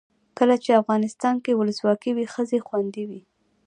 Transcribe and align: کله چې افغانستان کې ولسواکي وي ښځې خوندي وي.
کله 0.37 0.55
چې 0.63 0.79
افغانستان 0.81 1.35
کې 1.43 1.57
ولسواکي 1.59 2.11
وي 2.13 2.25
ښځې 2.33 2.59
خوندي 2.67 3.03
وي. 3.09 3.21